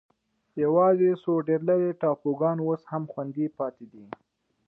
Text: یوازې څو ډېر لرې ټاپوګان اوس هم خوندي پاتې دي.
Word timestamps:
یوازې 0.63 1.09
څو 1.23 1.31
ډېر 1.47 1.61
لرې 1.69 1.91
ټاپوګان 2.01 2.57
اوس 2.63 2.81
هم 2.91 3.03
خوندي 3.11 3.45
پاتې 3.57 3.85
دي. 3.91 4.05